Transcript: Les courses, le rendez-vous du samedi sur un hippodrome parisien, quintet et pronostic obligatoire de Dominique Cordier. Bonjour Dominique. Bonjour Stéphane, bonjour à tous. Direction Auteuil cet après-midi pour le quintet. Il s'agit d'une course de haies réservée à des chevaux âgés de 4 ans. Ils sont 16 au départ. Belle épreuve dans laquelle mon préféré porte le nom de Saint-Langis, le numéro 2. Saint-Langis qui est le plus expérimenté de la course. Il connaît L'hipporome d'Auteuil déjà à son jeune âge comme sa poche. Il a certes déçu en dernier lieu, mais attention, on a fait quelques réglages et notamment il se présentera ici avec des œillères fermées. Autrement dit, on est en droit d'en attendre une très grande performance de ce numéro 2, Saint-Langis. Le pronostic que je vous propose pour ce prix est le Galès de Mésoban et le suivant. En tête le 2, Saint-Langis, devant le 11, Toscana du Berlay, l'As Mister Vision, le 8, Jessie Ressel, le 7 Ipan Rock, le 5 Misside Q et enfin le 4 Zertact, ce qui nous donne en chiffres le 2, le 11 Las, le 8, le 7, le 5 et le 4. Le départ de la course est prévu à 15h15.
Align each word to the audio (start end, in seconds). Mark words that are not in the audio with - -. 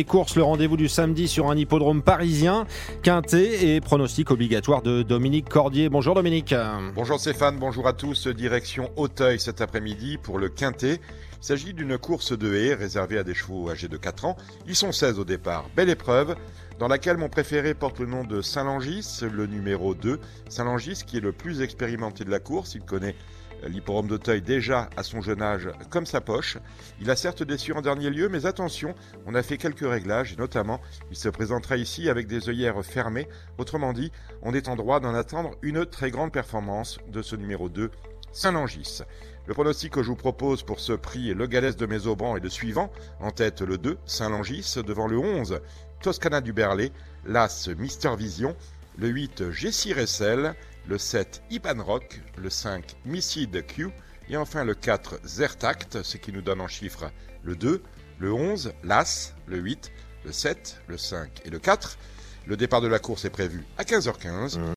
Les 0.00 0.04
courses, 0.04 0.34
le 0.34 0.42
rendez-vous 0.42 0.78
du 0.78 0.88
samedi 0.88 1.28
sur 1.28 1.50
un 1.50 1.56
hippodrome 1.58 2.00
parisien, 2.00 2.66
quintet 3.02 3.66
et 3.66 3.82
pronostic 3.82 4.30
obligatoire 4.30 4.80
de 4.80 5.02
Dominique 5.02 5.46
Cordier. 5.46 5.90
Bonjour 5.90 6.14
Dominique. 6.14 6.54
Bonjour 6.94 7.20
Stéphane, 7.20 7.58
bonjour 7.58 7.86
à 7.86 7.92
tous. 7.92 8.26
Direction 8.26 8.90
Auteuil 8.96 9.38
cet 9.38 9.60
après-midi 9.60 10.16
pour 10.16 10.38
le 10.38 10.48
quintet. 10.48 11.02
Il 11.42 11.44
s'agit 11.44 11.74
d'une 11.74 11.98
course 11.98 12.32
de 12.32 12.54
haies 12.54 12.72
réservée 12.72 13.18
à 13.18 13.24
des 13.24 13.34
chevaux 13.34 13.68
âgés 13.68 13.88
de 13.88 13.98
4 13.98 14.24
ans. 14.24 14.38
Ils 14.66 14.74
sont 14.74 14.90
16 14.90 15.18
au 15.18 15.24
départ. 15.24 15.66
Belle 15.76 15.90
épreuve 15.90 16.34
dans 16.80 16.88
laquelle 16.88 17.18
mon 17.18 17.28
préféré 17.28 17.74
porte 17.74 18.00
le 18.00 18.06
nom 18.06 18.24
de 18.24 18.40
Saint-Langis, 18.40 19.20
le 19.30 19.46
numéro 19.46 19.94
2. 19.94 20.18
Saint-Langis 20.48 21.02
qui 21.06 21.18
est 21.18 21.20
le 21.20 21.30
plus 21.30 21.60
expérimenté 21.60 22.24
de 22.24 22.30
la 22.30 22.40
course. 22.40 22.74
Il 22.74 22.80
connaît 22.80 23.14
L'hipporome 23.68 24.08
d'Auteuil 24.08 24.40
déjà 24.40 24.88
à 24.96 25.02
son 25.02 25.20
jeune 25.20 25.42
âge 25.42 25.68
comme 25.90 26.06
sa 26.06 26.22
poche. 26.22 26.56
Il 26.98 27.10
a 27.10 27.16
certes 27.16 27.42
déçu 27.42 27.74
en 27.74 27.82
dernier 27.82 28.08
lieu, 28.08 28.30
mais 28.30 28.46
attention, 28.46 28.94
on 29.26 29.34
a 29.34 29.42
fait 29.42 29.58
quelques 29.58 29.86
réglages 29.86 30.32
et 30.32 30.36
notamment 30.36 30.80
il 31.10 31.16
se 31.16 31.28
présentera 31.28 31.76
ici 31.76 32.08
avec 32.08 32.26
des 32.26 32.48
œillères 32.48 32.82
fermées. 32.82 33.28
Autrement 33.58 33.92
dit, 33.92 34.10
on 34.40 34.54
est 34.54 34.68
en 34.68 34.76
droit 34.76 35.00
d'en 35.00 35.14
attendre 35.14 35.50
une 35.60 35.84
très 35.84 36.10
grande 36.10 36.32
performance 36.32 36.98
de 37.08 37.20
ce 37.20 37.36
numéro 37.36 37.68
2, 37.68 37.90
Saint-Langis. 38.32 39.02
Le 39.46 39.54
pronostic 39.54 39.92
que 39.92 40.02
je 40.02 40.08
vous 40.08 40.16
propose 40.16 40.62
pour 40.62 40.80
ce 40.80 40.92
prix 40.92 41.30
est 41.30 41.34
le 41.34 41.46
Galès 41.46 41.76
de 41.76 41.86
Mésoban 41.86 42.36
et 42.36 42.40
le 42.40 42.48
suivant. 42.48 42.92
En 43.20 43.30
tête 43.30 43.62
le 43.62 43.78
2, 43.78 43.98
Saint-Langis, 44.06 44.76
devant 44.86 45.06
le 45.06 45.18
11, 45.18 45.60
Toscana 46.00 46.40
du 46.40 46.52
Berlay, 46.52 46.92
l'As 47.24 47.68
Mister 47.76 48.14
Vision, 48.16 48.56
le 48.96 49.08
8, 49.08 49.50
Jessie 49.50 49.92
Ressel, 49.92 50.54
le 50.86 50.98
7 50.98 51.42
Ipan 51.50 51.82
Rock, 51.82 52.20
le 52.36 52.50
5 52.50 52.96
Misside 53.04 53.66
Q 53.66 53.88
et 54.28 54.36
enfin 54.36 54.64
le 54.64 54.74
4 54.74 55.20
Zertact, 55.24 56.02
ce 56.02 56.16
qui 56.16 56.32
nous 56.32 56.42
donne 56.42 56.60
en 56.60 56.68
chiffres 56.68 57.10
le 57.42 57.56
2, 57.56 57.82
le 58.18 58.32
11 58.32 58.72
Las, 58.84 59.34
le 59.46 59.58
8, 59.58 59.90
le 60.24 60.32
7, 60.32 60.82
le 60.86 60.96
5 60.96 61.42
et 61.44 61.50
le 61.50 61.58
4. 61.58 61.98
Le 62.46 62.56
départ 62.56 62.80
de 62.80 62.88
la 62.88 62.98
course 62.98 63.24
est 63.24 63.30
prévu 63.30 63.64
à 63.78 63.82
15h15. 63.82 64.60